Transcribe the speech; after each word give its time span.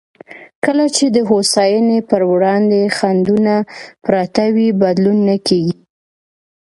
کله 0.63 0.85
چې 0.95 1.05
د 1.15 1.17
هوساینې 1.29 1.99
پر 2.09 2.21
وړاندې 2.31 2.81
خنډونه 2.97 3.55
پراته 4.05 4.45
وي، 4.55 4.67
بدلون 4.81 5.17
نه 5.29 5.37
کېږي. 5.47 5.75